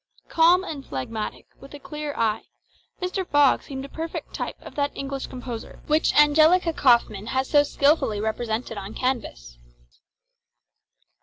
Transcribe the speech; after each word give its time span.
Calm 0.29 0.63
and 0.63 0.83
phlegmatic, 0.83 1.45
with 1.59 1.75
a 1.75 1.79
clear 1.79 2.15
eye, 2.17 2.45
Mr. 2.99 3.23
Fogg 3.23 3.61
seemed 3.61 3.85
a 3.85 3.87
perfect 3.87 4.33
type 4.33 4.55
of 4.61 4.73
that 4.73 4.89
English 4.97 5.27
composure 5.27 5.83
which 5.85 6.11
Angelica 6.15 6.73
Kauffmann 6.73 7.27
has 7.27 7.47
so 7.47 7.61
skilfully 7.61 8.19
represented 8.19 8.79
on 8.79 8.95
canvas. 8.95 9.59